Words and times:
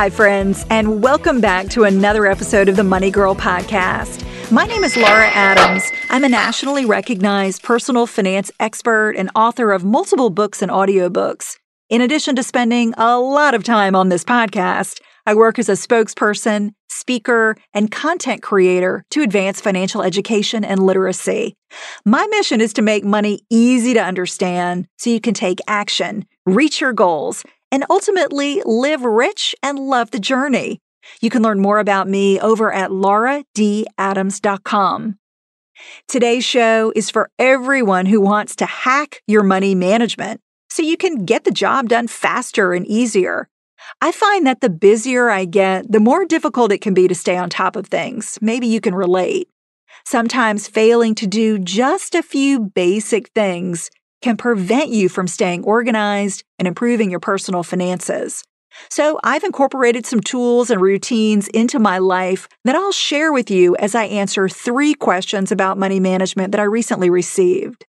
Hi, 0.00 0.08
friends, 0.08 0.64
and 0.70 1.02
welcome 1.02 1.42
back 1.42 1.68
to 1.72 1.84
another 1.84 2.26
episode 2.26 2.70
of 2.70 2.76
the 2.76 2.82
Money 2.82 3.10
Girl 3.10 3.34
podcast. 3.34 4.24
My 4.50 4.64
name 4.64 4.82
is 4.82 4.96
Laura 4.96 5.28
Adams. 5.28 5.82
I'm 6.08 6.24
a 6.24 6.28
nationally 6.30 6.86
recognized 6.86 7.62
personal 7.62 8.06
finance 8.06 8.50
expert 8.58 9.10
and 9.18 9.28
author 9.34 9.72
of 9.72 9.84
multiple 9.84 10.30
books 10.30 10.62
and 10.62 10.70
audiobooks. 10.70 11.58
In 11.90 12.00
addition 12.00 12.34
to 12.36 12.42
spending 12.42 12.94
a 12.96 13.18
lot 13.20 13.54
of 13.54 13.62
time 13.62 13.94
on 13.94 14.08
this 14.08 14.24
podcast, 14.24 15.02
I 15.26 15.34
work 15.34 15.58
as 15.58 15.68
a 15.68 15.72
spokesperson, 15.72 16.72
speaker, 16.88 17.54
and 17.74 17.90
content 17.90 18.40
creator 18.40 19.04
to 19.10 19.20
advance 19.20 19.60
financial 19.60 20.00
education 20.00 20.64
and 20.64 20.82
literacy. 20.82 21.56
My 22.06 22.26
mission 22.28 22.62
is 22.62 22.72
to 22.72 22.82
make 22.82 23.04
money 23.04 23.42
easy 23.50 23.92
to 23.92 24.02
understand 24.02 24.86
so 24.96 25.10
you 25.10 25.20
can 25.20 25.34
take 25.34 25.58
action, 25.68 26.24
reach 26.46 26.80
your 26.80 26.94
goals, 26.94 27.44
and 27.70 27.84
ultimately 27.90 28.62
live 28.64 29.02
rich 29.02 29.54
and 29.62 29.78
love 29.78 30.10
the 30.10 30.20
journey. 30.20 30.80
You 31.20 31.30
can 31.30 31.42
learn 31.42 31.60
more 31.60 31.78
about 31.78 32.08
me 32.08 32.40
over 32.40 32.72
at 32.72 32.90
lauradadams.com. 32.90 35.16
Today's 36.08 36.44
show 36.44 36.92
is 36.94 37.10
for 37.10 37.30
everyone 37.38 38.06
who 38.06 38.20
wants 38.20 38.56
to 38.56 38.66
hack 38.66 39.22
your 39.26 39.42
money 39.42 39.74
management 39.74 40.40
so 40.68 40.82
you 40.82 40.96
can 40.96 41.24
get 41.24 41.44
the 41.44 41.50
job 41.50 41.88
done 41.88 42.06
faster 42.06 42.72
and 42.72 42.86
easier. 42.86 43.48
I 44.00 44.12
find 44.12 44.46
that 44.46 44.60
the 44.60 44.70
busier 44.70 45.30
I 45.30 45.46
get, 45.46 45.90
the 45.90 46.00
more 46.00 46.24
difficult 46.24 46.72
it 46.72 46.82
can 46.82 46.94
be 46.94 47.08
to 47.08 47.14
stay 47.14 47.36
on 47.36 47.50
top 47.50 47.76
of 47.76 47.86
things. 47.86 48.38
Maybe 48.40 48.66
you 48.66 48.80
can 48.80 48.94
relate. 48.94 49.48
Sometimes 50.04 50.68
failing 50.68 51.14
to 51.16 51.26
do 51.26 51.58
just 51.58 52.14
a 52.14 52.22
few 52.22 52.60
basic 52.60 53.28
things 53.28 53.90
can 54.22 54.36
prevent 54.36 54.90
you 54.90 55.08
from 55.08 55.26
staying 55.26 55.64
organized 55.64 56.44
and 56.58 56.68
improving 56.68 57.10
your 57.10 57.20
personal 57.20 57.62
finances. 57.62 58.44
So, 58.88 59.18
I've 59.24 59.42
incorporated 59.42 60.06
some 60.06 60.20
tools 60.20 60.70
and 60.70 60.80
routines 60.80 61.48
into 61.48 61.78
my 61.78 61.98
life 61.98 62.48
that 62.64 62.76
I'll 62.76 62.92
share 62.92 63.32
with 63.32 63.50
you 63.50 63.74
as 63.76 63.94
I 63.94 64.04
answer 64.04 64.48
three 64.48 64.94
questions 64.94 65.50
about 65.50 65.76
money 65.76 65.98
management 65.98 66.52
that 66.52 66.60
I 66.60 66.64
recently 66.64 67.10
received. 67.10 67.84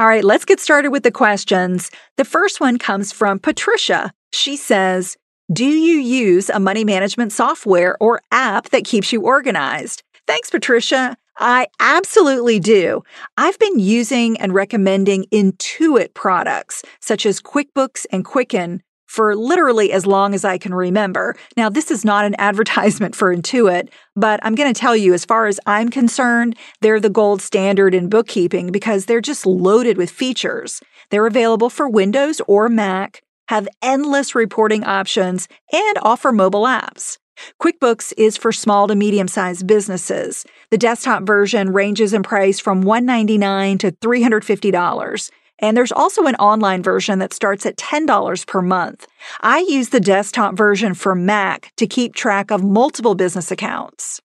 All 0.00 0.06
right, 0.06 0.22
let's 0.22 0.44
get 0.44 0.60
started 0.60 0.92
with 0.92 1.02
the 1.02 1.10
questions. 1.10 1.90
The 2.16 2.24
first 2.24 2.60
one 2.60 2.78
comes 2.78 3.12
from 3.12 3.40
Patricia. 3.40 4.12
She 4.32 4.56
says, 4.56 5.16
Do 5.52 5.66
you 5.66 5.98
use 5.98 6.48
a 6.50 6.60
money 6.60 6.84
management 6.84 7.32
software 7.32 7.96
or 7.98 8.20
app 8.30 8.68
that 8.68 8.84
keeps 8.84 9.12
you 9.12 9.22
organized? 9.22 10.04
Thanks, 10.28 10.50
Patricia. 10.50 11.16
I 11.38 11.68
absolutely 11.78 12.58
do. 12.58 13.02
I've 13.36 13.58
been 13.58 13.78
using 13.78 14.36
and 14.38 14.52
recommending 14.52 15.24
Intuit 15.32 16.14
products 16.14 16.82
such 17.00 17.24
as 17.24 17.40
QuickBooks 17.40 18.06
and 18.10 18.24
Quicken 18.24 18.82
for 19.06 19.34
literally 19.34 19.92
as 19.92 20.04
long 20.04 20.34
as 20.34 20.44
I 20.44 20.58
can 20.58 20.74
remember. 20.74 21.36
Now, 21.56 21.70
this 21.70 21.90
is 21.90 22.04
not 22.04 22.24
an 22.24 22.34
advertisement 22.38 23.14
for 23.14 23.34
Intuit, 23.34 23.88
but 24.16 24.40
I'm 24.42 24.56
going 24.56 24.72
to 24.72 24.78
tell 24.78 24.96
you, 24.96 25.14
as 25.14 25.24
far 25.24 25.46
as 25.46 25.60
I'm 25.64 25.88
concerned, 25.90 26.56
they're 26.80 27.00
the 27.00 27.08
gold 27.08 27.40
standard 27.40 27.94
in 27.94 28.08
bookkeeping 28.08 28.70
because 28.72 29.06
they're 29.06 29.20
just 29.20 29.46
loaded 29.46 29.96
with 29.96 30.10
features. 30.10 30.80
They're 31.10 31.26
available 31.26 31.70
for 31.70 31.88
Windows 31.88 32.40
or 32.46 32.68
Mac, 32.68 33.22
have 33.48 33.68
endless 33.80 34.34
reporting 34.34 34.84
options, 34.84 35.48
and 35.72 35.98
offer 36.02 36.32
mobile 36.32 36.64
apps. 36.64 37.16
QuickBooks 37.60 38.12
is 38.16 38.36
for 38.36 38.52
small 38.52 38.88
to 38.88 38.94
medium 38.94 39.28
sized 39.28 39.66
businesses. 39.66 40.44
The 40.70 40.78
desktop 40.78 41.24
version 41.24 41.72
ranges 41.72 42.12
in 42.12 42.22
price 42.22 42.60
from 42.60 42.82
199 42.82 43.78
to 43.78 43.92
$350. 43.92 45.30
And 45.60 45.76
there's 45.76 45.92
also 45.92 46.26
an 46.26 46.36
online 46.36 46.82
version 46.82 47.18
that 47.18 47.34
starts 47.34 47.66
at 47.66 47.76
$10 47.76 48.46
per 48.46 48.62
month. 48.62 49.06
I 49.40 49.58
use 49.68 49.88
the 49.88 50.00
desktop 50.00 50.56
version 50.56 50.94
for 50.94 51.14
Mac 51.14 51.72
to 51.76 51.86
keep 51.86 52.14
track 52.14 52.50
of 52.50 52.62
multiple 52.62 53.14
business 53.14 53.50
accounts. 53.50 54.20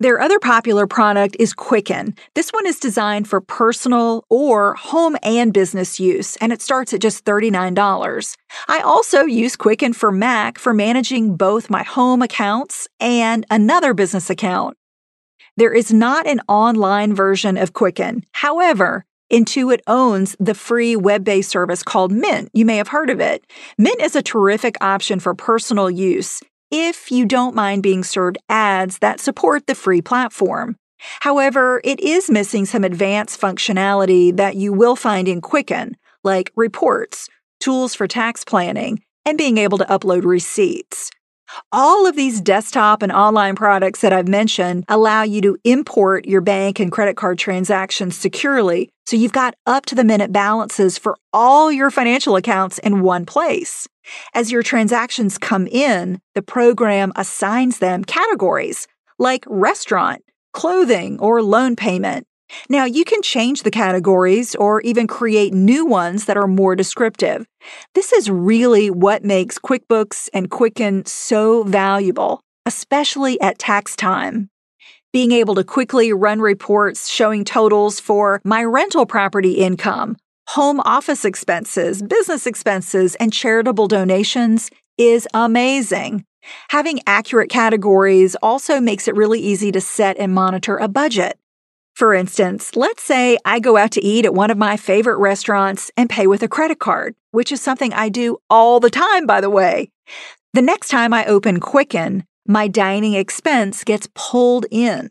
Their 0.00 0.20
other 0.20 0.38
popular 0.38 0.86
product 0.86 1.36
is 1.38 1.52
Quicken. 1.52 2.14
This 2.34 2.50
one 2.50 2.66
is 2.66 2.78
designed 2.78 3.28
for 3.28 3.40
personal 3.40 4.24
or 4.28 4.74
home 4.74 5.16
and 5.22 5.52
business 5.52 5.98
use, 5.98 6.36
and 6.36 6.52
it 6.52 6.62
starts 6.62 6.92
at 6.92 7.00
just 7.00 7.24
$39. 7.24 8.36
I 8.68 8.80
also 8.80 9.22
use 9.22 9.56
Quicken 9.56 9.92
for 9.92 10.12
Mac 10.12 10.58
for 10.58 10.74
managing 10.74 11.36
both 11.36 11.70
my 11.70 11.82
home 11.82 12.22
accounts 12.22 12.88
and 13.00 13.46
another 13.50 13.94
business 13.94 14.30
account. 14.30 14.76
There 15.56 15.72
is 15.72 15.92
not 15.92 16.26
an 16.26 16.40
online 16.48 17.14
version 17.14 17.56
of 17.56 17.72
Quicken. 17.72 18.24
However, 18.32 19.04
Intuit 19.32 19.80
owns 19.86 20.36
the 20.40 20.54
free 20.54 20.96
web 20.96 21.24
based 21.24 21.50
service 21.50 21.82
called 21.82 22.12
Mint. 22.12 22.48
You 22.52 22.64
may 22.64 22.76
have 22.76 22.88
heard 22.88 23.10
of 23.10 23.20
it. 23.20 23.44
Mint 23.76 24.00
is 24.00 24.16
a 24.16 24.22
terrific 24.22 24.76
option 24.80 25.20
for 25.20 25.34
personal 25.34 25.90
use 25.90 26.40
if 26.70 27.10
you 27.10 27.24
don't 27.26 27.54
mind 27.54 27.82
being 27.82 28.04
served 28.04 28.38
ads 28.48 28.98
that 28.98 29.20
support 29.20 29.66
the 29.66 29.74
free 29.74 30.02
platform. 30.02 30.76
However, 31.20 31.80
it 31.84 32.00
is 32.00 32.30
missing 32.30 32.66
some 32.66 32.84
advanced 32.84 33.40
functionality 33.40 34.36
that 34.36 34.56
you 34.56 34.72
will 34.72 34.96
find 34.96 35.28
in 35.28 35.40
Quicken, 35.40 35.96
like 36.24 36.52
reports, 36.56 37.28
tools 37.60 37.94
for 37.94 38.06
tax 38.06 38.44
planning, 38.44 39.02
and 39.24 39.38
being 39.38 39.58
able 39.58 39.78
to 39.78 39.84
upload 39.84 40.24
receipts. 40.24 41.10
All 41.72 42.06
of 42.06 42.14
these 42.14 42.40
desktop 42.40 43.02
and 43.02 43.10
online 43.10 43.56
products 43.56 44.00
that 44.00 44.12
I've 44.12 44.28
mentioned 44.28 44.84
allow 44.88 45.22
you 45.22 45.40
to 45.42 45.56
import 45.64 46.26
your 46.26 46.40
bank 46.40 46.78
and 46.78 46.92
credit 46.92 47.16
card 47.16 47.38
transactions 47.38 48.16
securely, 48.16 48.90
so 49.06 49.16
you've 49.16 49.32
got 49.32 49.54
up 49.66 49.86
to 49.86 49.94
the 49.94 50.04
minute 50.04 50.32
balances 50.32 50.98
for 50.98 51.16
all 51.32 51.72
your 51.72 51.90
financial 51.90 52.36
accounts 52.36 52.78
in 52.78 53.00
one 53.00 53.24
place. 53.24 53.88
As 54.34 54.52
your 54.52 54.62
transactions 54.62 55.38
come 55.38 55.66
in, 55.66 56.20
the 56.34 56.42
program 56.42 57.12
assigns 57.16 57.78
them 57.78 58.04
categories 58.04 58.86
like 59.18 59.44
restaurant, 59.48 60.22
clothing, 60.52 61.18
or 61.20 61.42
loan 61.42 61.76
payment. 61.76 62.26
Now, 62.68 62.84
you 62.84 63.04
can 63.04 63.20
change 63.22 63.62
the 63.62 63.70
categories 63.70 64.54
or 64.54 64.80
even 64.80 65.06
create 65.06 65.52
new 65.52 65.84
ones 65.84 66.24
that 66.24 66.36
are 66.36 66.46
more 66.46 66.74
descriptive. 66.74 67.46
This 67.94 68.12
is 68.12 68.30
really 68.30 68.90
what 68.90 69.24
makes 69.24 69.58
QuickBooks 69.58 70.28
and 70.32 70.50
Quicken 70.50 71.04
so 71.04 71.62
valuable, 71.64 72.40
especially 72.64 73.40
at 73.40 73.58
tax 73.58 73.94
time. 73.96 74.48
Being 75.12 75.32
able 75.32 75.54
to 75.56 75.64
quickly 75.64 76.12
run 76.12 76.40
reports 76.40 77.08
showing 77.08 77.44
totals 77.44 78.00
for 78.00 78.40
my 78.44 78.62
rental 78.64 79.06
property 79.06 79.52
income, 79.52 80.16
home 80.48 80.80
office 80.86 81.26
expenses, 81.26 82.00
business 82.00 82.46
expenses, 82.46 83.14
and 83.16 83.34
charitable 83.34 83.86
donations 83.86 84.70
is 84.96 85.28
amazing. 85.34 86.24
Having 86.70 87.00
accurate 87.06 87.50
categories 87.50 88.34
also 88.36 88.80
makes 88.80 89.06
it 89.06 89.14
really 89.14 89.40
easy 89.40 89.70
to 89.70 89.80
set 89.80 90.16
and 90.16 90.32
monitor 90.32 90.78
a 90.78 90.88
budget. 90.88 91.38
For 91.94 92.14
instance, 92.14 92.76
let's 92.76 93.02
say 93.02 93.36
I 93.44 93.60
go 93.60 93.76
out 93.76 93.90
to 93.92 94.02
eat 94.02 94.24
at 94.24 94.32
one 94.32 94.50
of 94.50 94.56
my 94.56 94.78
favorite 94.78 95.18
restaurants 95.18 95.90
and 95.98 96.08
pay 96.08 96.26
with 96.26 96.42
a 96.42 96.48
credit 96.48 96.78
card, 96.78 97.14
which 97.30 97.52
is 97.52 97.60
something 97.60 97.92
I 97.92 98.08
do 98.08 98.38
all 98.48 98.80
the 98.80 98.88
time, 98.88 99.26
by 99.26 99.42
the 99.42 99.50
way. 99.50 99.90
The 100.54 100.62
next 100.62 100.88
time 100.88 101.12
I 101.12 101.26
open 101.26 101.60
Quicken, 101.60 102.24
my 102.46 102.68
dining 102.68 103.12
expense 103.12 103.84
gets 103.84 104.08
pulled 104.14 104.64
in. 104.70 105.10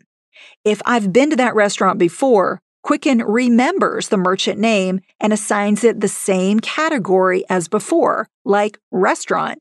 If 0.64 0.82
I've 0.84 1.12
been 1.12 1.30
to 1.30 1.36
that 1.36 1.54
restaurant 1.54 2.00
before, 2.00 2.60
Quicken 2.88 3.18
remembers 3.18 4.08
the 4.08 4.16
merchant 4.16 4.58
name 4.58 5.00
and 5.20 5.30
assigns 5.30 5.84
it 5.84 6.00
the 6.00 6.08
same 6.08 6.58
category 6.58 7.44
as 7.50 7.68
before, 7.68 8.30
like 8.46 8.78
restaurant. 8.90 9.60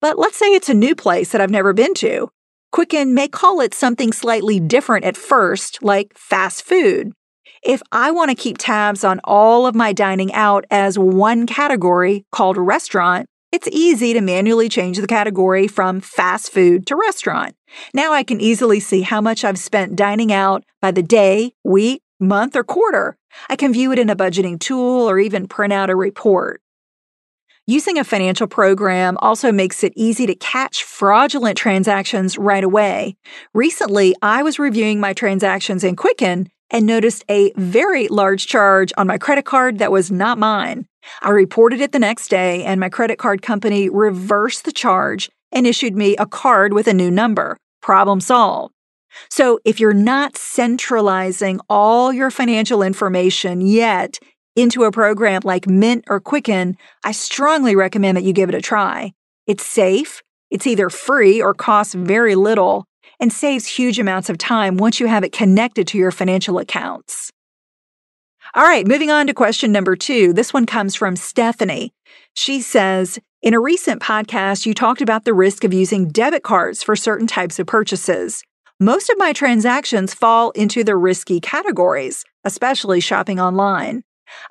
But 0.00 0.20
let's 0.20 0.36
say 0.36 0.54
it's 0.54 0.68
a 0.68 0.74
new 0.74 0.94
place 0.94 1.32
that 1.32 1.40
I've 1.40 1.50
never 1.50 1.72
been 1.72 1.94
to. 1.94 2.28
Quicken 2.70 3.12
may 3.12 3.26
call 3.26 3.60
it 3.60 3.74
something 3.74 4.12
slightly 4.12 4.60
different 4.60 5.04
at 5.04 5.16
first, 5.16 5.82
like 5.82 6.16
fast 6.16 6.62
food. 6.62 7.10
If 7.64 7.82
I 7.90 8.12
want 8.12 8.30
to 8.30 8.36
keep 8.36 8.56
tabs 8.56 9.02
on 9.02 9.20
all 9.24 9.66
of 9.66 9.74
my 9.74 9.92
dining 9.92 10.32
out 10.32 10.64
as 10.70 10.96
one 10.96 11.48
category 11.48 12.24
called 12.30 12.56
restaurant, 12.56 13.26
it's 13.50 13.66
easy 13.72 14.12
to 14.12 14.20
manually 14.20 14.68
change 14.68 14.98
the 14.98 15.08
category 15.08 15.66
from 15.66 16.00
fast 16.00 16.52
food 16.52 16.86
to 16.86 16.94
restaurant. 16.94 17.56
Now 17.92 18.12
I 18.12 18.22
can 18.22 18.40
easily 18.40 18.78
see 18.78 19.02
how 19.02 19.20
much 19.20 19.42
I've 19.42 19.58
spent 19.58 19.96
dining 19.96 20.32
out 20.32 20.62
by 20.80 20.92
the 20.92 21.02
day, 21.02 21.54
week, 21.64 22.02
month, 22.20 22.54
or 22.56 22.64
quarter. 22.64 23.16
I 23.48 23.56
can 23.56 23.72
view 23.72 23.92
it 23.92 23.98
in 23.98 24.10
a 24.10 24.16
budgeting 24.16 24.58
tool 24.58 25.08
or 25.08 25.18
even 25.18 25.48
print 25.48 25.72
out 25.72 25.90
a 25.90 25.96
report. 25.96 26.60
Using 27.66 27.98
a 27.98 28.04
financial 28.04 28.48
program 28.48 29.16
also 29.20 29.52
makes 29.52 29.84
it 29.84 29.92
easy 29.94 30.26
to 30.26 30.34
catch 30.34 30.82
fraudulent 30.82 31.56
transactions 31.56 32.36
right 32.36 32.64
away. 32.64 33.16
Recently, 33.54 34.16
I 34.22 34.42
was 34.42 34.58
reviewing 34.58 34.98
my 34.98 35.12
transactions 35.12 35.84
in 35.84 35.94
Quicken 35.94 36.48
and 36.70 36.86
noticed 36.86 37.24
a 37.28 37.52
very 37.56 38.08
large 38.08 38.46
charge 38.46 38.92
on 38.96 39.06
my 39.06 39.18
credit 39.18 39.44
card 39.44 39.78
that 39.78 39.92
was 39.92 40.10
not 40.10 40.38
mine. 40.38 40.86
I 41.22 41.30
reported 41.30 41.80
it 41.80 41.92
the 41.92 41.98
next 41.98 42.28
day, 42.28 42.64
and 42.64 42.80
my 42.80 42.88
credit 42.88 43.18
card 43.18 43.42
company 43.42 43.88
reversed 43.88 44.64
the 44.64 44.72
charge 44.72 45.30
and 45.52 45.66
issued 45.66 45.94
me 45.94 46.16
a 46.16 46.26
card 46.26 46.72
with 46.72 46.86
a 46.86 46.94
new 46.94 47.10
number. 47.10 47.56
Problem 47.82 48.20
solved. 48.20 48.74
So, 49.28 49.58
if 49.64 49.80
you're 49.80 49.92
not 49.92 50.36
centralizing 50.36 51.60
all 51.68 52.12
your 52.12 52.30
financial 52.30 52.82
information 52.82 53.60
yet 53.60 54.18
into 54.56 54.84
a 54.84 54.92
program 54.92 55.42
like 55.44 55.66
Mint 55.66 56.04
or 56.08 56.20
Quicken, 56.20 56.76
I 57.04 57.12
strongly 57.12 57.76
recommend 57.76 58.16
that 58.16 58.24
you 58.24 58.32
give 58.32 58.48
it 58.48 58.54
a 58.54 58.60
try. 58.60 59.12
It's 59.46 59.66
safe, 59.66 60.22
it's 60.50 60.66
either 60.66 60.90
free 60.90 61.40
or 61.40 61.54
costs 61.54 61.94
very 61.94 62.34
little, 62.34 62.84
and 63.18 63.32
saves 63.32 63.66
huge 63.66 63.98
amounts 63.98 64.30
of 64.30 64.38
time 64.38 64.76
once 64.76 64.98
you 64.98 65.06
have 65.06 65.24
it 65.24 65.32
connected 65.32 65.86
to 65.88 65.98
your 65.98 66.10
financial 66.10 66.58
accounts. 66.58 67.30
All 68.54 68.64
right, 68.64 68.86
moving 68.86 69.10
on 69.12 69.28
to 69.28 69.34
question 69.34 69.70
number 69.70 69.94
two. 69.94 70.32
This 70.32 70.52
one 70.52 70.66
comes 70.66 70.96
from 70.96 71.14
Stephanie. 71.14 71.92
She 72.34 72.60
says, 72.60 73.18
In 73.42 73.54
a 73.54 73.60
recent 73.60 74.02
podcast, 74.02 74.66
you 74.66 74.74
talked 74.74 75.00
about 75.00 75.24
the 75.24 75.34
risk 75.34 75.62
of 75.62 75.72
using 75.72 76.08
debit 76.08 76.42
cards 76.42 76.82
for 76.82 76.96
certain 76.96 77.28
types 77.28 77.60
of 77.60 77.68
purchases. 77.68 78.42
Most 78.82 79.10
of 79.10 79.18
my 79.18 79.34
transactions 79.34 80.14
fall 80.14 80.52
into 80.52 80.82
the 80.82 80.96
risky 80.96 81.38
categories, 81.38 82.24
especially 82.46 82.98
shopping 82.98 83.38
online. 83.38 84.04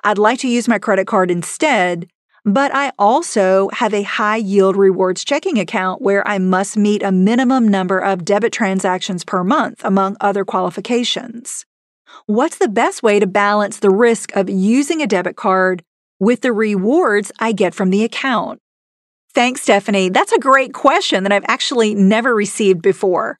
I'd 0.04 0.18
like 0.18 0.38
to 0.40 0.48
use 0.48 0.68
my 0.68 0.78
credit 0.78 1.08
card 1.08 1.32
instead, 1.32 2.08
but 2.44 2.72
I 2.72 2.92
also 2.96 3.70
have 3.72 3.92
a 3.92 4.04
high 4.04 4.36
yield 4.36 4.76
rewards 4.76 5.24
checking 5.24 5.58
account 5.58 6.00
where 6.00 6.26
I 6.28 6.38
must 6.38 6.76
meet 6.76 7.02
a 7.02 7.10
minimum 7.10 7.66
number 7.66 7.98
of 7.98 8.24
debit 8.24 8.52
transactions 8.52 9.24
per 9.24 9.42
month, 9.42 9.84
among 9.84 10.16
other 10.20 10.44
qualifications. 10.44 11.66
What's 12.26 12.58
the 12.58 12.68
best 12.68 13.02
way 13.02 13.18
to 13.18 13.26
balance 13.26 13.80
the 13.80 13.90
risk 13.90 14.36
of 14.36 14.48
using 14.48 15.02
a 15.02 15.08
debit 15.08 15.34
card 15.34 15.82
with 16.20 16.42
the 16.42 16.52
rewards 16.52 17.32
I 17.40 17.50
get 17.50 17.74
from 17.74 17.90
the 17.90 18.04
account? 18.04 18.60
Thanks, 19.34 19.62
Stephanie. 19.62 20.08
That's 20.08 20.30
a 20.30 20.38
great 20.38 20.72
question 20.72 21.24
that 21.24 21.32
I've 21.32 21.44
actually 21.48 21.96
never 21.96 22.32
received 22.32 22.80
before. 22.80 23.39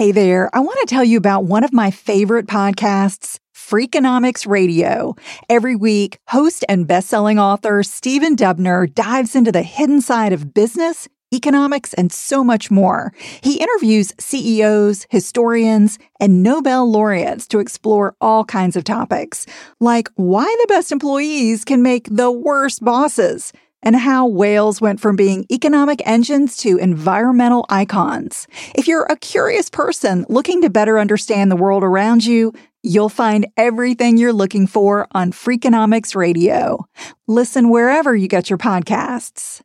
Hey 0.00 0.12
there, 0.12 0.48
I 0.54 0.60
want 0.60 0.78
to 0.80 0.86
tell 0.86 1.04
you 1.04 1.18
about 1.18 1.44
one 1.44 1.62
of 1.62 1.74
my 1.74 1.90
favorite 1.90 2.46
podcasts, 2.46 3.38
Freakonomics 3.54 4.46
Radio. 4.46 5.14
Every 5.50 5.76
week, 5.76 6.16
host 6.26 6.64
and 6.70 6.86
best-selling 6.86 7.38
author 7.38 7.82
Stephen 7.82 8.34
Dubner 8.34 8.90
dives 8.94 9.36
into 9.36 9.52
the 9.52 9.60
hidden 9.60 10.00
side 10.00 10.32
of 10.32 10.54
business, 10.54 11.06
economics, 11.34 11.92
and 11.92 12.10
so 12.10 12.42
much 12.42 12.70
more. 12.70 13.12
He 13.42 13.60
interviews 13.60 14.14
CEOs, 14.18 15.06
historians, 15.10 15.98
and 16.18 16.42
Nobel 16.42 16.90
laureates 16.90 17.46
to 17.48 17.58
explore 17.58 18.16
all 18.22 18.46
kinds 18.46 18.76
of 18.76 18.84
topics, 18.84 19.44
like 19.80 20.08
why 20.14 20.46
the 20.62 20.66
best 20.66 20.92
employees 20.92 21.62
can 21.62 21.82
make 21.82 22.08
the 22.10 22.30
worst 22.30 22.82
bosses 22.82 23.52
and 23.82 23.96
how 23.96 24.26
whales 24.26 24.80
went 24.80 25.00
from 25.00 25.16
being 25.16 25.46
economic 25.50 26.02
engines 26.06 26.56
to 26.58 26.76
environmental 26.78 27.66
icons. 27.68 28.46
If 28.74 28.86
you're 28.86 29.04
a 29.04 29.16
curious 29.16 29.70
person 29.70 30.26
looking 30.28 30.62
to 30.62 30.70
better 30.70 30.98
understand 30.98 31.50
the 31.50 31.56
world 31.56 31.82
around 31.82 32.24
you, 32.24 32.52
you'll 32.82 33.08
find 33.08 33.46
everything 33.56 34.16
you're 34.16 34.32
looking 34.32 34.66
for 34.66 35.06
on 35.12 35.32
Freakonomics 35.32 36.14
Radio. 36.14 36.86
Listen 37.26 37.70
wherever 37.70 38.14
you 38.14 38.28
get 38.28 38.50
your 38.50 38.58
podcasts. 38.58 39.60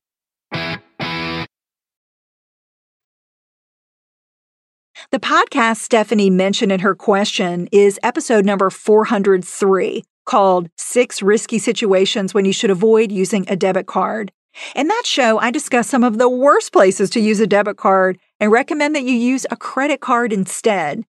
The 5.12 5.20
podcast 5.20 5.78
Stephanie 5.78 6.30
mentioned 6.30 6.72
in 6.72 6.80
her 6.80 6.96
question 6.96 7.68
is 7.72 8.00
episode 8.02 8.46
number 8.46 8.70
403 8.70 10.04
called 10.25 10.69
Six 10.77 11.22
Risky 11.22 11.60
Situations 11.60 12.33
When 12.33 12.45
You 12.45 12.54
Should 12.54 12.72
Avoid 12.72 13.12
Using 13.12 13.45
a 13.48 13.56
Debit 13.56 13.86
Card. 13.86 14.31
In 14.75 14.88
that 14.88 15.04
show, 15.06 15.38
I 15.39 15.51
discuss 15.51 15.89
some 15.89 16.04
of 16.04 16.18
the 16.18 16.30
worst 16.30 16.72
places 16.72 17.10
to 17.12 17.19
use 17.19 17.39
a 17.39 17.48
debit 17.48 17.77
card 17.77 18.18
and 18.39 18.51
recommend 18.51 18.95
that 18.95 19.04
you 19.04 19.13
use 19.13 19.45
a 19.51 19.57
credit 19.57 20.01
card 20.01 20.31
instead. 20.31 21.04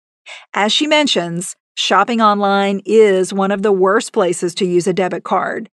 As 0.55 0.73
she 0.73 0.87
mentions, 0.87 1.55
shopping 1.77 2.21
online 2.21 2.81
is 2.85 3.33
one 3.33 3.53
of 3.53 3.63
the 3.63 3.73
worst 3.73 4.13
places 4.13 4.55
to 4.57 4.67
use 4.67 4.87
a 4.87 4.93
debit 4.93 5.25
card. 5.25 5.71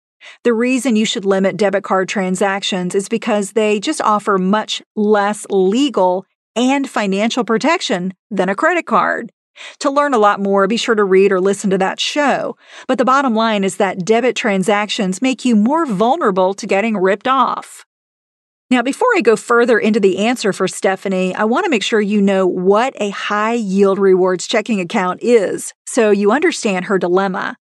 The 0.43 0.53
reason 0.53 0.95
you 0.95 1.05
should 1.05 1.25
limit 1.25 1.57
debit 1.57 1.83
card 1.83 2.09
transactions 2.09 2.95
is 2.95 3.07
because 3.07 3.51
they 3.53 3.79
just 3.79 4.01
offer 4.01 4.37
much 4.37 4.81
less 4.95 5.45
legal 5.49 6.25
and 6.55 6.89
financial 6.89 7.43
protection 7.43 8.13
than 8.29 8.49
a 8.49 8.55
credit 8.55 8.85
card. 8.85 9.31
To 9.79 9.89
learn 9.89 10.13
a 10.13 10.17
lot 10.17 10.39
more, 10.39 10.67
be 10.67 10.77
sure 10.77 10.95
to 10.95 11.03
read 11.03 11.31
or 11.31 11.41
listen 11.41 11.69
to 11.69 11.77
that 11.77 11.99
show. 11.99 12.57
But 12.87 12.97
the 12.97 13.05
bottom 13.05 13.35
line 13.35 13.63
is 13.63 13.77
that 13.77 14.05
debit 14.05 14.35
transactions 14.35 15.21
make 15.21 15.45
you 15.45 15.55
more 15.55 15.85
vulnerable 15.85 16.53
to 16.53 16.67
getting 16.67 16.97
ripped 16.97 17.27
off. 17.27 17.85
Now, 18.71 18.83
before 18.83 19.07
I 19.15 19.21
go 19.21 19.35
further 19.35 19.79
into 19.79 19.99
the 19.99 20.19
answer 20.19 20.53
for 20.53 20.67
Stephanie, 20.67 21.33
I 21.33 21.43
want 21.45 21.63
to 21.63 21.71
make 21.71 21.81
sure 21.81 21.99
you 21.99 22.21
know 22.21 22.45
what 22.45 22.93
a 22.97 23.09
high 23.09 23.53
yield 23.53 23.97
rewards 23.97 24.45
checking 24.45 24.79
account 24.79 25.23
is 25.23 25.73
so 25.87 26.11
you 26.11 26.31
understand 26.31 26.85
her 26.85 26.99
dilemma. 26.99 27.57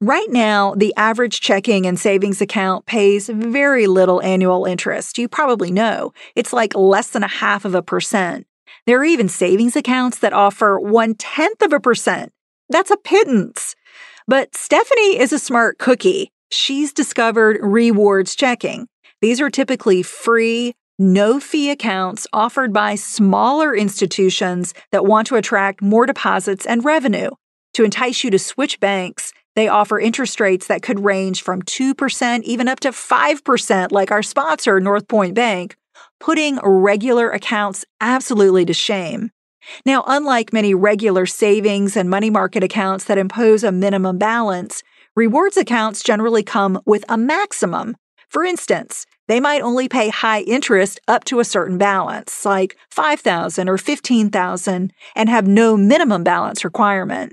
Right 0.00 0.30
now, 0.30 0.74
the 0.76 0.94
average 0.96 1.40
checking 1.40 1.86
and 1.86 1.98
savings 1.98 2.40
account 2.40 2.86
pays 2.86 3.28
very 3.28 3.88
little 3.88 4.22
annual 4.22 4.64
interest. 4.64 5.18
You 5.18 5.28
probably 5.28 5.72
know. 5.72 6.12
It's 6.36 6.52
like 6.52 6.74
less 6.76 7.08
than 7.08 7.24
a 7.24 7.28
half 7.28 7.64
of 7.64 7.74
a 7.74 7.82
percent. 7.82 8.46
There 8.86 8.98
are 9.00 9.04
even 9.04 9.28
savings 9.28 9.76
accounts 9.76 10.18
that 10.18 10.32
offer 10.32 10.78
one 10.78 11.14
tenth 11.14 11.62
of 11.62 11.72
a 11.72 11.78
percent. 11.78 12.32
That's 12.68 12.90
a 12.90 12.96
pittance. 12.96 13.76
But 14.26 14.56
Stephanie 14.56 15.18
is 15.20 15.32
a 15.32 15.38
smart 15.38 15.78
cookie. 15.78 16.30
She's 16.50 16.92
discovered 16.92 17.58
rewards 17.62 18.34
checking. 18.34 18.88
These 19.20 19.40
are 19.40 19.50
typically 19.50 20.02
free, 20.02 20.74
no 20.98 21.38
fee 21.38 21.70
accounts 21.70 22.26
offered 22.32 22.72
by 22.72 22.96
smaller 22.96 23.74
institutions 23.74 24.74
that 24.90 25.06
want 25.06 25.28
to 25.28 25.36
attract 25.36 25.80
more 25.80 26.06
deposits 26.06 26.66
and 26.66 26.84
revenue. 26.84 27.30
To 27.74 27.84
entice 27.84 28.24
you 28.24 28.30
to 28.30 28.38
switch 28.38 28.80
banks, 28.80 29.32
they 29.54 29.68
offer 29.68 30.00
interest 30.00 30.40
rates 30.40 30.66
that 30.66 30.82
could 30.82 31.04
range 31.04 31.42
from 31.42 31.62
2% 31.62 32.42
even 32.42 32.68
up 32.68 32.80
to 32.80 32.90
5%, 32.90 33.92
like 33.92 34.10
our 34.10 34.22
sponsor, 34.22 34.80
North 34.80 35.06
Point 35.08 35.34
Bank, 35.34 35.76
putting 36.22 36.56
regular 36.62 37.30
accounts 37.30 37.84
absolutely 38.00 38.64
to 38.64 38.72
shame. 38.72 39.30
Now, 39.84 40.04
unlike 40.06 40.52
many 40.52 40.72
regular 40.72 41.26
savings 41.26 41.96
and 41.96 42.08
money 42.08 42.30
market 42.30 42.62
accounts 42.62 43.04
that 43.06 43.18
impose 43.18 43.64
a 43.64 43.72
minimum 43.72 44.18
balance, 44.18 44.84
rewards 45.16 45.56
accounts 45.56 46.00
generally 46.00 46.44
come 46.44 46.80
with 46.86 47.04
a 47.08 47.18
maximum. 47.18 47.96
For 48.28 48.44
instance, 48.44 49.04
They 49.28 49.40
might 49.40 49.62
only 49.62 49.88
pay 49.88 50.08
high 50.08 50.40
interest 50.42 51.00
up 51.08 51.24
to 51.24 51.40
a 51.40 51.44
certain 51.44 51.78
balance, 51.78 52.44
like 52.44 52.76
5000 52.90 53.68
or 53.68 53.78
15000 53.78 54.92
and 55.14 55.28
have 55.28 55.46
no 55.46 55.76
minimum 55.76 56.24
balance 56.24 56.64
requirement. 56.64 57.32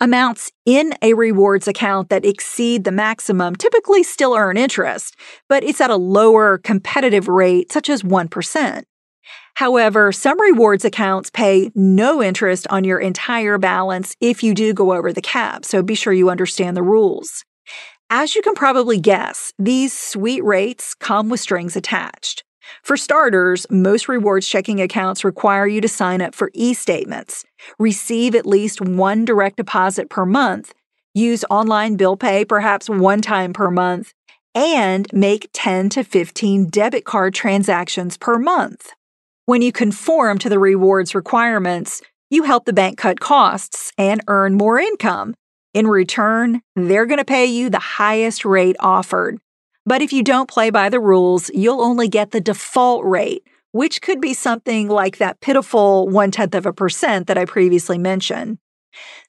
Amounts 0.00 0.52
in 0.64 0.94
a 1.02 1.14
rewards 1.14 1.68
account 1.68 2.08
that 2.08 2.24
exceed 2.24 2.84
the 2.84 2.92
maximum 2.92 3.56
typically 3.56 4.02
still 4.02 4.34
earn 4.34 4.56
interest, 4.56 5.16
but 5.48 5.64
it's 5.64 5.80
at 5.80 5.90
a 5.90 5.96
lower 5.96 6.58
competitive 6.58 7.28
rate, 7.28 7.72
such 7.72 7.88
as 7.88 8.02
1%. 8.02 8.84
However, 9.54 10.10
some 10.12 10.40
rewards 10.40 10.84
accounts 10.84 11.30
pay 11.30 11.70
no 11.74 12.22
interest 12.22 12.66
on 12.70 12.84
your 12.84 12.98
entire 12.98 13.56
balance 13.56 14.16
if 14.20 14.42
you 14.42 14.54
do 14.54 14.74
go 14.74 14.92
over 14.92 15.12
the 15.12 15.22
cap, 15.22 15.64
so 15.64 15.82
be 15.82 15.94
sure 15.94 16.12
you 16.12 16.28
understand 16.28 16.76
the 16.76 16.82
rules. 16.82 17.44
As 18.10 18.34
you 18.34 18.42
can 18.42 18.54
probably 18.54 19.00
guess, 19.00 19.52
these 19.58 19.92
sweet 19.92 20.44
rates 20.44 20.94
come 20.94 21.30
with 21.30 21.40
strings 21.40 21.74
attached. 21.74 22.43
For 22.82 22.96
starters, 22.96 23.66
most 23.70 24.08
rewards 24.08 24.48
checking 24.48 24.80
accounts 24.80 25.24
require 25.24 25.66
you 25.66 25.80
to 25.80 25.88
sign 25.88 26.20
up 26.20 26.34
for 26.34 26.50
e 26.54 26.74
statements, 26.74 27.44
receive 27.78 28.34
at 28.34 28.46
least 28.46 28.80
one 28.80 29.24
direct 29.24 29.56
deposit 29.56 30.10
per 30.10 30.26
month, 30.26 30.74
use 31.14 31.44
online 31.50 31.96
bill 31.96 32.16
pay 32.16 32.44
perhaps 32.44 32.88
one 32.88 33.20
time 33.20 33.52
per 33.52 33.70
month, 33.70 34.12
and 34.54 35.06
make 35.12 35.48
10 35.52 35.88
to 35.90 36.04
15 36.04 36.68
debit 36.68 37.04
card 37.04 37.34
transactions 37.34 38.16
per 38.16 38.38
month. 38.38 38.92
When 39.46 39.62
you 39.62 39.72
conform 39.72 40.38
to 40.38 40.48
the 40.48 40.58
rewards 40.58 41.14
requirements, 41.14 42.00
you 42.30 42.44
help 42.44 42.64
the 42.64 42.72
bank 42.72 42.98
cut 42.98 43.20
costs 43.20 43.92
and 43.98 44.20
earn 44.28 44.54
more 44.54 44.78
income. 44.78 45.34
In 45.74 45.86
return, 45.86 46.62
they're 46.76 47.06
going 47.06 47.18
to 47.18 47.24
pay 47.24 47.46
you 47.46 47.68
the 47.68 47.78
highest 47.78 48.44
rate 48.44 48.76
offered. 48.80 49.38
But 49.86 50.02
if 50.02 50.12
you 50.12 50.22
don't 50.22 50.48
play 50.48 50.70
by 50.70 50.88
the 50.88 51.00
rules, 51.00 51.50
you'll 51.52 51.82
only 51.82 52.08
get 52.08 52.30
the 52.30 52.40
default 52.40 53.04
rate, 53.04 53.46
which 53.72 54.00
could 54.00 54.20
be 54.20 54.32
something 54.32 54.88
like 54.88 55.18
that 55.18 55.40
pitiful 55.40 56.08
one 56.08 56.30
tenth 56.30 56.54
of 56.54 56.66
a 56.66 56.72
percent 56.72 57.26
that 57.26 57.36
I 57.36 57.44
previously 57.44 57.98
mentioned. 57.98 58.58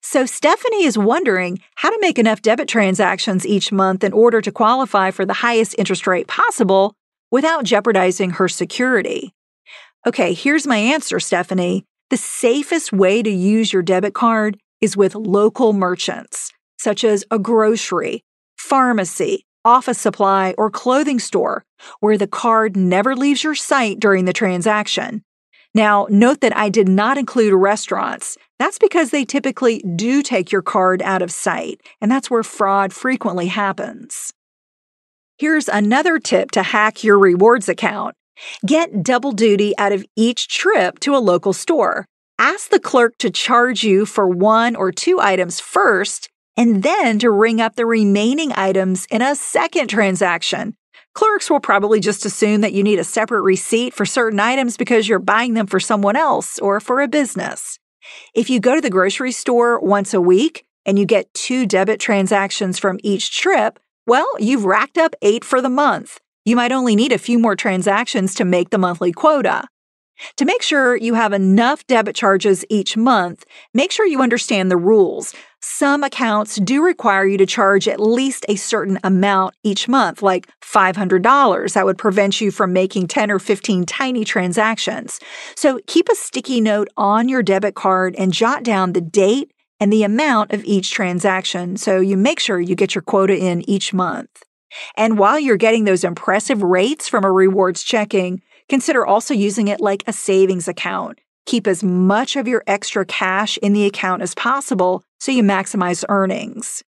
So 0.01 0.25
Stephanie 0.25 0.85
is 0.85 0.97
wondering 0.97 1.59
how 1.75 1.89
to 1.89 1.97
make 1.99 2.19
enough 2.19 2.41
debit 2.41 2.67
transactions 2.67 3.45
each 3.45 3.71
month 3.71 4.03
in 4.03 4.13
order 4.13 4.39
to 4.41 4.51
qualify 4.51 5.11
for 5.11 5.25
the 5.25 5.33
highest 5.33 5.75
interest 5.77 6.07
rate 6.07 6.27
possible 6.27 6.93
without 7.31 7.65
jeopardizing 7.65 8.31
her 8.31 8.47
security. 8.47 9.33
Okay, 10.07 10.33
here's 10.33 10.67
my 10.67 10.77
answer, 10.77 11.19
Stephanie. 11.19 11.83
The 12.11 12.17
safest 12.17 12.93
way 12.93 13.23
to 13.23 13.29
use 13.29 13.73
your 13.73 13.81
debit 13.81 14.13
card 14.13 14.57
is 14.79 14.95
with 14.95 15.15
local 15.15 15.73
merchants, 15.73 16.51
such 16.77 17.03
as 17.03 17.25
a 17.31 17.39
grocery, 17.39 18.23
pharmacy, 18.57 19.45
office 19.65 19.99
supply, 19.99 20.53
or 20.57 20.69
clothing 20.69 21.19
store, 21.19 21.65
where 21.99 22.17
the 22.17 22.27
card 22.27 22.77
never 22.77 23.15
leaves 23.15 23.43
your 23.43 23.55
sight 23.55 23.99
during 23.99 24.25
the 24.25 24.33
transaction. 24.33 25.23
Now, 25.73 26.07
note 26.09 26.39
that 26.39 26.55
I 26.55 26.69
did 26.69 26.87
not 26.87 27.17
include 27.17 27.53
restaurants. 27.53 28.37
That's 28.59 28.77
because 28.77 29.09
they 29.09 29.25
typically 29.25 29.79
do 29.95 30.23
take 30.23 30.51
your 30.51 30.61
card 30.61 31.01
out 31.01 31.21
of 31.21 31.31
sight, 31.31 31.81
and 31.99 32.09
that's 32.09 32.31
where 32.31 32.43
fraud 32.43 32.93
frequently 32.93 33.47
happens. 33.47 34.31
Here's 35.37 35.67
another 35.67 36.17
tip 36.17 36.51
to 36.51 36.63
hack 36.63 37.03
your 37.03 37.19
rewards 37.19 37.67
account. 37.67 38.15
Get 38.65 39.03
double 39.03 39.33
duty 39.33 39.73
out 39.77 39.91
of 39.91 40.05
each 40.15 40.47
trip 40.47 40.99
to 40.99 41.13
a 41.13 41.19
local 41.19 41.51
store. 41.51 42.05
Ask 42.39 42.69
the 42.69 42.79
clerk 42.79 43.17
to 43.17 43.29
charge 43.29 43.83
you 43.83 44.05
for 44.05 44.27
one 44.29 44.77
or 44.77 44.93
two 44.93 45.19
items 45.19 45.59
first, 45.59 46.29
and 46.57 46.83
then 46.83 47.19
to 47.19 47.31
ring 47.31 47.61
up 47.61 47.75
the 47.75 47.85
remaining 47.85 48.51
items 48.55 49.05
in 49.11 49.21
a 49.21 49.35
second 49.35 49.87
transaction. 49.87 50.75
Clerks 51.13 51.49
will 51.49 51.59
probably 51.59 51.99
just 51.99 52.25
assume 52.25 52.61
that 52.61 52.73
you 52.73 52.83
need 52.83 52.99
a 52.99 53.03
separate 53.03 53.41
receipt 53.41 53.93
for 53.93 54.05
certain 54.05 54.39
items 54.39 54.75
because 54.75 55.07
you're 55.07 55.19
buying 55.19 55.53
them 55.53 55.65
for 55.65 55.79
someone 55.79 56.15
else 56.15 56.59
or 56.59 56.79
for 56.79 57.01
a 57.01 57.07
business. 57.07 57.79
If 58.33 58.49
you 58.49 58.59
go 58.59 58.75
to 58.75 58.81
the 58.81 58.89
grocery 58.89 59.31
store 59.31 59.79
once 59.79 60.13
a 60.13 60.21
week 60.21 60.65
and 60.85 60.99
you 60.99 61.05
get 61.05 61.33
two 61.33 61.65
debit 61.65 61.99
transactions 61.99 62.77
from 62.77 62.99
each 63.01 63.37
trip, 63.37 63.79
well, 64.05 64.27
you've 64.39 64.65
racked 64.65 64.97
up 64.97 65.15
eight 65.21 65.43
for 65.43 65.61
the 65.61 65.69
month. 65.69 66.19
You 66.43 66.55
might 66.55 66.71
only 66.71 66.95
need 66.95 67.11
a 67.11 67.17
few 67.17 67.39
more 67.39 67.55
transactions 67.55 68.35
to 68.35 68.45
make 68.45 68.69
the 68.69 68.77
monthly 68.77 69.11
quota. 69.11 69.67
To 70.37 70.45
make 70.45 70.61
sure 70.61 70.95
you 70.95 71.15
have 71.15 71.33
enough 71.33 71.85
debit 71.87 72.15
charges 72.15 72.63
each 72.69 72.95
month, 72.95 73.45
make 73.73 73.91
sure 73.91 74.05
you 74.05 74.21
understand 74.21 74.69
the 74.69 74.77
rules. 74.77 75.33
Some 75.67 76.03
accounts 76.03 76.57
do 76.57 76.83
require 76.83 77.25
you 77.25 77.39
to 77.39 77.45
charge 77.47 77.87
at 77.87 77.99
least 77.99 78.45
a 78.47 78.55
certain 78.55 78.99
amount 79.03 79.55
each 79.63 79.87
month, 79.87 80.21
like 80.21 80.47
$500. 80.61 81.73
That 81.73 81.85
would 81.85 81.97
prevent 81.97 82.39
you 82.39 82.51
from 82.51 82.71
making 82.71 83.07
10 83.07 83.31
or 83.31 83.39
15 83.39 83.83
tiny 83.87 84.23
transactions. 84.23 85.19
So 85.55 85.79
keep 85.87 86.07
a 86.07 86.15
sticky 86.15 86.61
note 86.61 86.89
on 86.97 87.27
your 87.27 87.41
debit 87.41 87.73
card 87.73 88.13
and 88.15 88.31
jot 88.31 88.61
down 88.61 88.93
the 88.93 89.01
date 89.01 89.51
and 89.79 89.91
the 89.91 90.03
amount 90.03 90.53
of 90.53 90.63
each 90.65 90.91
transaction 90.91 91.77
so 91.77 91.99
you 91.99 92.15
make 92.15 92.39
sure 92.39 92.59
you 92.59 92.75
get 92.75 92.93
your 92.93 93.01
quota 93.01 93.35
in 93.35 93.67
each 93.67 93.91
month. 93.91 94.43
And 94.95 95.17
while 95.17 95.39
you're 95.39 95.57
getting 95.57 95.85
those 95.85 96.03
impressive 96.03 96.61
rates 96.61 97.09
from 97.09 97.25
a 97.25 97.31
rewards 97.31 97.81
checking, 97.81 98.43
consider 98.69 99.03
also 99.03 99.33
using 99.33 99.67
it 99.67 99.81
like 99.81 100.03
a 100.05 100.13
savings 100.13 100.67
account. 100.67 101.19
Keep 101.45 101.67
as 101.67 101.83
much 101.83 102.35
of 102.35 102.47
your 102.47 102.63
extra 102.65 103.05
cash 103.05 103.57
in 103.57 103.73
the 103.73 103.85
account 103.85 104.21
as 104.21 104.33
possible 104.33 105.03
so 105.19 105.31
you 105.31 105.43
maximize 105.43 106.03
earnings. 106.09 106.83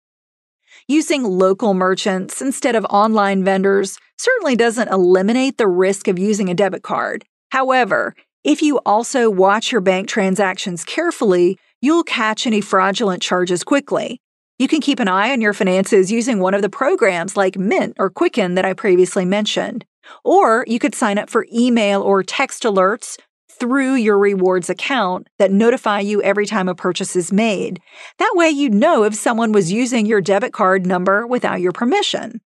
Using 0.89 1.23
local 1.23 1.75
merchants 1.75 2.43
instead 2.43 2.75
of 2.75 2.85
online 2.87 3.45
vendors 3.45 3.99
certainly 4.19 4.57
doesn't 4.57 4.89
eliminate 4.89 5.57
the 5.57 5.69
risk 5.69 6.09
of 6.09 6.19
using 6.19 6.49
a 6.49 6.55
debit 6.55 6.83
card. 6.83 7.25
However, 7.51 8.15
if 8.45 8.61
you 8.61 8.81
also 8.85 9.31
watch 9.31 9.71
your 9.71 9.81
bank 9.81 10.09
transactions 10.09 10.85
carefully, 10.85 11.59
you'll 11.81 12.05
catch 12.05 12.47
any 12.47 12.61
fraudulent 12.61 13.23
charges 13.23 13.63
quickly. 13.63 14.21
You 14.59 14.69
can 14.69 14.81
keep 14.81 15.01
an 15.01 15.09
eye 15.09 15.31
on 15.31 15.41
your 15.41 15.55
finances 15.55 16.13
using 16.13 16.41
one 16.41 16.55
of 16.55 16.63
the 16.63 16.69
programs 16.69 17.37
like 17.37 17.57
Mint 17.57 17.97
or 17.99 18.11
Quicken 18.11 18.55
that 18.57 18.65
I 18.65 18.75
previously 18.75 19.25
mentioned. 19.25 19.85
Or 20.25 20.65
you 20.69 20.79
could 20.79 20.95
sign 20.95 21.19
up 21.19 21.31
for 21.31 21.47
email 21.53 22.03
or 22.03 22.23
text 22.23 22.65
alerts 22.65 23.17
through 23.59 23.95
your 23.95 24.19
rewards 24.19 24.71
account 24.71 25.29
that 25.39 25.53
notify 25.53 26.01
you 26.01 26.23
every 26.23 26.47
time 26.47 26.69
a 26.69 26.75
purchase 26.75 27.15
is 27.15 27.33
made. 27.33 27.81
That 28.19 28.33
way, 28.35 28.51
you 28.51 28.71
know 28.71 29.05
if 29.05 29.15
someone 29.15 29.53
was 29.53 29.73
using 29.73 30.07
your 30.07 30.21
debit 30.21 30.53
card 30.53 30.87
number 30.87 31.27
without 31.27 31.61
your 31.61 31.73
permission. 31.73 32.41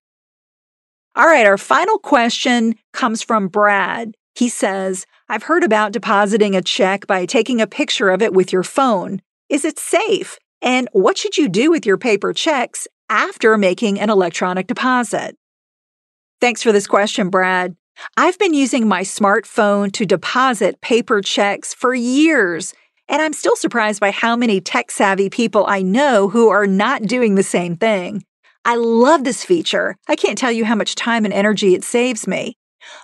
All 1.15 1.27
right, 1.27 1.47
our 1.47 1.57
final 1.57 1.99
question 1.99 2.75
comes 2.93 3.23
from 3.23 3.49
Brad. 3.49 4.15
He 4.35 4.51
says, 4.51 5.07
I've 5.29 5.45
heard 5.45 5.65
about 5.65 5.93
depositing 5.93 6.55
a 6.55 6.61
check 6.61 7.07
by 7.07 7.25
taking 7.25 7.61
a 7.61 7.67
picture 7.67 8.11
of 8.11 8.21
it 8.21 8.35
with 8.35 8.53
your 8.53 8.63
phone. 8.63 9.23
Is 9.49 9.65
it 9.65 9.79
safe? 9.79 10.39
And 10.61 10.89
what 10.93 11.17
should 11.17 11.39
you 11.39 11.49
do 11.49 11.71
with 11.71 11.87
your 11.87 11.97
paper 11.97 12.33
checks 12.33 12.87
after 13.09 13.57
making 13.57 13.99
an 13.99 14.11
electronic 14.11 14.67
deposit? 14.67 15.37
Thanks 16.41 16.63
for 16.63 16.73
this 16.73 16.87
question, 16.87 17.31
Brad. 17.31 17.77
I've 18.17 18.39
been 18.39 18.55
using 18.55 18.89
my 18.89 19.03
smartphone 19.03 19.93
to 19.93 20.07
deposit 20.07 20.81
paper 20.81 21.21
checks 21.21 21.75
for 21.75 21.95
years, 21.95 22.75
and 23.09 23.21
I'm 23.21 23.33
still 23.33 23.57
surprised 23.57 24.01
by 24.01 24.11
how 24.11 24.37
many 24.37 24.61
tech 24.61 24.91
savvy 24.91 25.31
people 25.31 25.67
I 25.69 25.83
know 25.83 26.29
who 26.29 26.49
are 26.49 26.67
not 26.67 27.03
doing 27.03 27.35
the 27.35 27.43
same 27.43 27.77
thing. 27.77 28.25
I 28.65 28.77
love 28.77 29.25
this 29.25 29.45
feature. 29.45 29.97
I 30.09 30.17
can't 30.17 30.39
tell 30.39 30.51
you 30.51 30.65
how 30.65 30.75
much 30.75 30.95
time 30.95 31.25
and 31.25 31.33
energy 31.33 31.75
it 31.75 31.85
saves 31.85 32.27
me. 32.27 32.57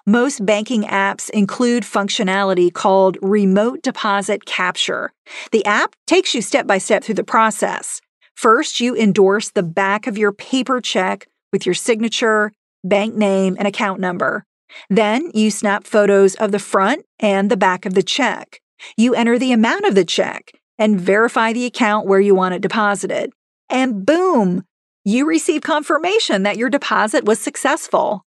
Most 0.07 0.45
banking 0.45 0.83
apps 0.85 1.29
include 1.31 1.83
functionality 1.83 2.73
called 2.73 3.19
Remote 3.21 3.83
Deposit 3.83 4.45
Capture. 4.45 5.13
The 5.51 5.65
app 5.65 5.95
takes 6.07 6.35
you 6.35 6.43
step 6.43 6.67
by 6.67 6.79
step 6.79 7.05
through 7.05 7.17
the 7.17 7.25
process. 7.25 8.01
First, 8.35 8.81
you 8.81 8.97
endorse 8.97 9.51
the 9.51 9.63
back 9.63 10.07
of 10.07 10.19
your 10.19 10.33
paper 10.33 10.81
check 10.81 11.27
with 11.53 11.67
your 11.67 11.75
signature, 11.75 12.53
bank 12.83 13.15
name, 13.15 13.57
and 13.59 13.69
account 13.69 14.01
number. 14.01 14.45
Then 14.89 15.31
you 15.35 15.51
snap 15.51 15.85
photos 15.85 16.35
of 16.37 16.53
the 16.53 16.59
front 16.59 17.05
and 17.19 17.51
the 17.51 17.57
back 17.57 17.87
of 17.87 17.95
the 17.95 18.03
check. 18.03 18.61
You 18.97 19.15
enter 19.15 19.39
the 19.39 19.53
amount 19.53 19.85
of 19.85 19.95
the 19.95 20.05
check 20.05 20.53
and 20.79 21.01
verify 21.01 21.53
the 21.53 21.67
account 21.67 22.07
where 22.07 22.21
you 22.21 22.35
want 22.35 22.55
it 22.55 22.63
deposited. 22.63 23.33
And 23.71 24.05
boom, 24.05 24.65
you 25.05 25.27
receive 25.27 25.63
confirmation 25.63 26.43
that 26.43 26.57
your 26.57 26.71
deposit 26.71 27.25
was 27.25 27.41
successful. 27.41 28.25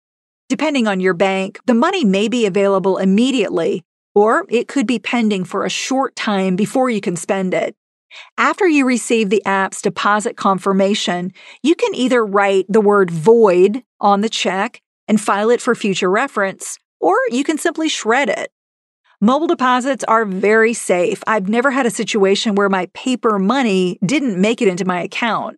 Depending 0.49 0.87
on 0.87 1.01
your 1.01 1.15
bank, 1.15 1.61
the 1.67 1.75
money 1.75 2.05
may 2.05 2.29
be 2.29 2.47
available 2.47 2.99
immediately, 2.99 3.85
or 4.15 4.47
it 4.49 4.69
could 4.69 4.87
be 4.87 4.99
pending 4.99 5.45
for 5.45 5.65
a 5.65 5.71
short 5.71 6.17
time 6.17 6.57
before 6.57 6.89
you 6.89 7.01
can 7.01 7.17
spend 7.17 7.53
it. 7.53 7.77
After 8.39 8.67
you 8.67 8.87
receive 8.87 9.29
the 9.29 9.45
app's 9.45 9.83
deposit 9.83 10.37
confirmation, 10.37 11.33
you 11.63 11.75
can 11.75 11.95
either 11.95 12.25
write 12.25 12.65
the 12.69 12.81
word 12.81 13.11
void 13.11 13.83
on 14.01 14.23
the 14.23 14.31
check 14.31 14.81
and 15.09 15.21
file 15.21 15.51
it 15.51 15.61
for 15.61 15.75
future 15.75 16.11
reference, 16.11 16.79
or 17.01 17.17
you 17.31 17.43
can 17.43 17.59
simply 17.59 17.89
shred 17.89 18.29
it. 18.29 18.53
Mobile 19.21 19.49
deposits 19.49 20.05
are 20.05 20.25
very 20.25 20.73
safe. 20.73 21.25
I've 21.27 21.49
never 21.49 21.73
had 21.73 21.87
a 21.87 21.91
situation 21.91 22.55
where 22.55 22.69
my 22.69 22.87
paper 22.95 23.41
money 23.41 23.99
didn't 24.07 24.41
make 24.41 24.63
it 24.63 24.69
into 24.69 24.85
my 24.85 25.01
account. 25.01 25.57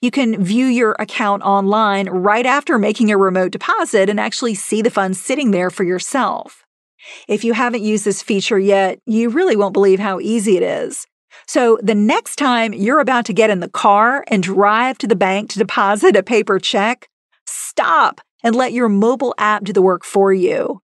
You 0.00 0.10
can 0.10 0.42
view 0.42 0.66
your 0.66 0.96
account 0.98 1.42
online 1.42 2.08
right 2.08 2.46
after 2.46 2.78
making 2.78 3.10
a 3.10 3.18
remote 3.18 3.52
deposit 3.52 4.08
and 4.08 4.18
actually 4.18 4.54
see 4.54 4.80
the 4.80 4.90
funds 4.90 5.20
sitting 5.20 5.50
there 5.50 5.70
for 5.70 5.84
yourself. 5.84 6.64
If 7.28 7.44
you 7.44 7.52
haven't 7.52 7.82
used 7.82 8.04
this 8.04 8.22
feature 8.22 8.58
yet, 8.58 8.98
you 9.06 9.28
really 9.28 9.56
won't 9.56 9.74
believe 9.74 9.98
how 9.98 10.20
easy 10.20 10.56
it 10.56 10.62
is. 10.62 11.06
So 11.46 11.78
the 11.82 11.94
next 11.94 12.36
time 12.36 12.72
you're 12.72 13.00
about 13.00 13.26
to 13.26 13.32
get 13.32 13.50
in 13.50 13.60
the 13.60 13.68
car 13.68 14.24
and 14.28 14.42
drive 14.42 14.98
to 14.98 15.06
the 15.06 15.16
bank 15.16 15.50
to 15.50 15.58
deposit 15.58 16.16
a 16.16 16.22
paper 16.22 16.58
check, 16.58 17.08
stop 17.46 18.20
and 18.42 18.54
let 18.54 18.72
your 18.72 18.88
mobile 18.88 19.34
app 19.38 19.64
do 19.64 19.72
the 19.72 19.82
work 19.82 20.04
for 20.04 20.32
you. 20.32 20.82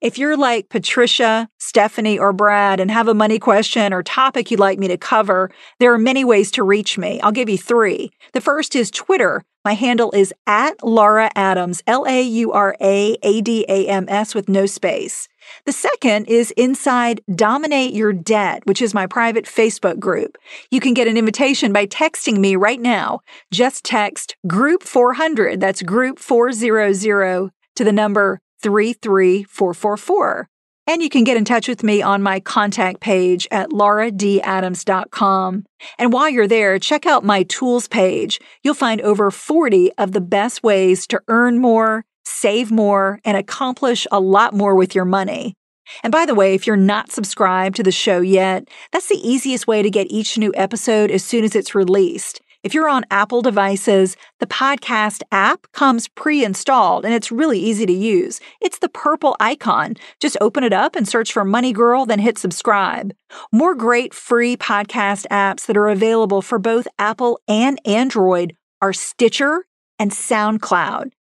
If 0.00 0.16
you're 0.16 0.36
like 0.36 0.70
Patricia, 0.70 1.50
Stephanie, 1.58 2.18
or 2.18 2.32
Brad 2.32 2.80
and 2.80 2.90
have 2.90 3.06
a 3.06 3.12
money 3.12 3.38
question 3.38 3.92
or 3.92 4.02
topic 4.02 4.50
you'd 4.50 4.58
like 4.58 4.78
me 4.78 4.88
to 4.88 4.96
cover, 4.96 5.50
there 5.78 5.92
are 5.92 5.98
many 5.98 6.24
ways 6.24 6.50
to 6.52 6.62
reach 6.62 6.96
me. 6.96 7.20
I'll 7.20 7.32
give 7.32 7.50
you 7.50 7.58
three. 7.58 8.10
The 8.32 8.40
first 8.40 8.74
is 8.74 8.90
Twitter. 8.90 9.42
My 9.62 9.74
handle 9.74 10.10
is 10.12 10.32
at 10.46 10.82
Laura 10.82 11.30
Adams, 11.36 11.82
L 11.86 12.06
A 12.08 12.22
U 12.22 12.50
R 12.50 12.74
A 12.80 13.18
A 13.22 13.42
D 13.42 13.66
A 13.68 13.88
M 13.88 14.06
S 14.08 14.34
with 14.34 14.48
no 14.48 14.64
space. 14.64 15.28
The 15.66 15.72
second 15.72 16.28
is 16.28 16.50
inside 16.52 17.20
Dominate 17.34 17.92
Your 17.92 18.14
Debt, 18.14 18.62
which 18.64 18.80
is 18.80 18.94
my 18.94 19.06
private 19.06 19.44
Facebook 19.44 19.98
group. 19.98 20.38
You 20.70 20.80
can 20.80 20.94
get 20.94 21.08
an 21.08 21.18
invitation 21.18 21.74
by 21.74 21.86
texting 21.86 22.38
me 22.38 22.56
right 22.56 22.80
now. 22.80 23.20
Just 23.50 23.84
text 23.84 24.34
group 24.46 24.82
400, 24.82 25.60
that's 25.60 25.82
group 25.82 26.18
400 26.18 27.50
to 27.76 27.84
the 27.84 27.92
number 27.92 28.40
33444. 28.62 30.48
And 30.86 31.02
you 31.02 31.08
can 31.08 31.24
get 31.24 31.36
in 31.36 31.44
touch 31.44 31.68
with 31.68 31.84
me 31.84 32.02
on 32.02 32.22
my 32.22 32.40
contact 32.40 33.00
page 33.00 33.46
at 33.50 33.70
lauradadams.com. 33.70 35.64
And 35.98 36.12
while 36.12 36.28
you're 36.28 36.48
there, 36.48 36.78
check 36.80 37.06
out 37.06 37.24
my 37.24 37.44
tools 37.44 37.86
page. 37.86 38.40
You'll 38.64 38.74
find 38.74 39.00
over 39.02 39.30
40 39.30 39.92
of 39.98 40.12
the 40.12 40.20
best 40.20 40.64
ways 40.64 41.06
to 41.06 41.20
earn 41.28 41.58
more, 41.58 42.04
save 42.24 42.72
more, 42.72 43.20
and 43.24 43.36
accomplish 43.36 44.06
a 44.10 44.18
lot 44.18 44.52
more 44.52 44.74
with 44.74 44.94
your 44.94 45.04
money. 45.04 45.54
And 46.02 46.10
by 46.10 46.26
the 46.26 46.34
way, 46.34 46.54
if 46.54 46.66
you're 46.66 46.76
not 46.76 47.12
subscribed 47.12 47.76
to 47.76 47.82
the 47.82 47.92
show 47.92 48.20
yet, 48.20 48.68
that's 48.92 49.08
the 49.08 49.28
easiest 49.28 49.66
way 49.66 49.82
to 49.82 49.90
get 49.90 50.10
each 50.10 50.38
new 50.38 50.52
episode 50.56 51.10
as 51.10 51.24
soon 51.24 51.44
as 51.44 51.54
it's 51.54 51.74
released. 51.74 52.40
If 52.62 52.74
you're 52.74 52.90
on 52.90 53.06
Apple 53.10 53.40
devices, 53.40 54.18
the 54.38 54.46
podcast 54.46 55.22
app 55.32 55.66
comes 55.72 56.08
pre 56.08 56.44
installed 56.44 57.06
and 57.06 57.14
it's 57.14 57.32
really 57.32 57.58
easy 57.58 57.86
to 57.86 57.92
use. 57.92 58.38
It's 58.60 58.80
the 58.80 58.90
purple 58.90 59.34
icon. 59.40 59.96
Just 60.20 60.36
open 60.42 60.62
it 60.62 60.72
up 60.72 60.94
and 60.94 61.08
search 61.08 61.32
for 61.32 61.42
Money 61.42 61.72
Girl, 61.72 62.04
then 62.04 62.18
hit 62.18 62.36
subscribe. 62.36 63.14
More 63.50 63.74
great 63.74 64.12
free 64.12 64.58
podcast 64.58 65.26
apps 65.28 65.64
that 65.66 65.76
are 65.76 65.88
available 65.88 66.42
for 66.42 66.58
both 66.58 66.86
Apple 66.98 67.40
and 67.48 67.80
Android 67.86 68.54
are 68.82 68.92
Stitcher 68.92 69.64
and 69.98 70.10
SoundCloud. 70.10 71.12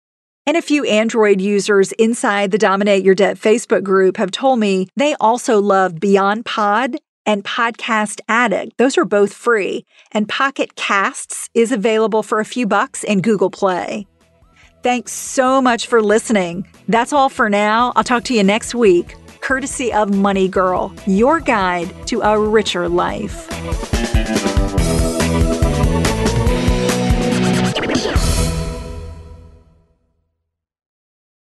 And 0.46 0.58
a 0.58 0.62
few 0.62 0.84
Android 0.86 1.40
users 1.40 1.94
inside 1.94 2.52
the 2.52 2.58
Dominate 2.58 3.06
Your 3.06 3.16
Debt 3.16 3.38
Facebook 3.38 3.84
group 3.84 4.18
have 4.18 4.32
told 4.32 4.60
me 4.60 4.88
they 4.98 5.16
also 5.22 5.62
love 5.62 6.00
Beyond 6.02 6.46
Pod 6.46 6.98
and 7.30 7.44
Podcast 7.44 8.22
Addict. 8.28 8.76
Those 8.78 8.98
are 8.98 9.06
both 9.06 9.32
free. 9.32 9.86
And 10.12 10.28
Pocket 10.28 10.76
Casts 10.76 11.48
is 11.54 11.72
available 11.72 12.24
for 12.24 12.40
a 12.40 12.46
few 12.46 12.66
bucks 12.66 13.04
in 13.04 13.22
Google 13.22 13.52
Play. 13.52 14.08
Thanks 14.82 15.12
so 15.12 15.62
much 15.62 15.86
for 15.86 16.02
listening. 16.02 16.68
That's 16.88 17.14
all 17.14 17.30
for 17.30 17.48
now. 17.48 17.94
I'll 17.96 18.04
talk 18.04 18.24
to 18.26 18.34
you 18.34 18.44
next 18.44 18.74
week, 18.74 19.14
courtesy 19.42 19.94
of 19.94 20.12
Money 20.12 20.48
Girl, 20.48 20.92
your 21.06 21.40
guide 21.40 21.94
to 22.08 22.22
a 22.22 22.40
richer 22.40 22.90
life. 22.90 23.48